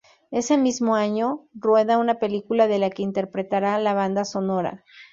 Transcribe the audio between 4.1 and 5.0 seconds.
sonora.